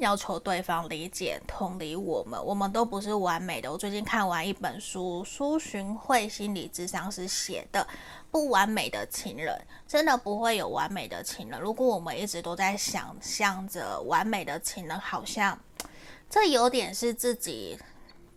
[0.00, 3.70] 要求对方理解、同理我们，我们都不是完美的。
[3.70, 7.80] 我最近看完一本书，苏洵慧心理智商是写的
[8.30, 9.54] 《不完美的情人》，
[9.86, 11.60] 真的不会有完美的情人。
[11.60, 15.58] 如果我们一直都在想象着完美的情人，好像
[16.30, 17.78] 这有点是自己。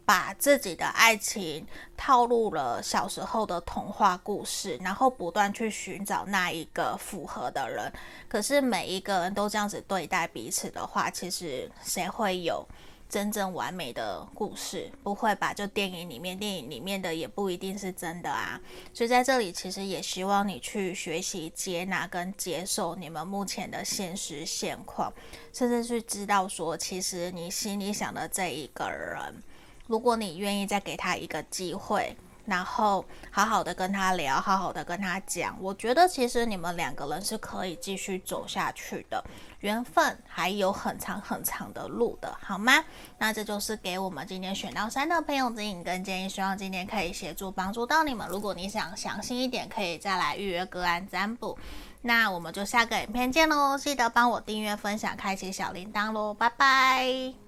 [0.06, 7.91] 把自己的爱情套入了小时候的童话故事，然后不断去寻找那一个符合的人。
[8.28, 12.68] 可是每一个人都这样子对待彼此的话，其实谁会有
[13.08, 14.91] 真正完美的故事？
[15.04, 15.54] 不会吧？
[15.54, 18.60] 就电影里面，电影里面的也不一定是真的啊。
[18.93, 25.14] 所以在这里，其实也希望你去学习接纳跟接受你们目前的现实现况，
[25.54, 29.41] 甚至去知道说，其实你心里想的这一个人。
[29.88, 32.15] 如果你愿意再给他一个机会，
[32.45, 35.55] 然后好好的跟他聊，好好的跟他讲。
[35.61, 39.23] 我觉得其实你们两个人是可以继续走下去的，
[39.59, 42.84] 缘分还有很长很长的路的，好吗？
[43.17, 48.27] 那这就是给我们今天选到三的朋友指引跟建议，希望今天可以协助帮助到你们。
[48.27, 51.57] 如果你想详细一点，可以再来预约个案占卜。
[52.01, 57.43] 那我们就下个影片见喽，记得帮我订阅、分享、开启小铃铛喽，拜拜。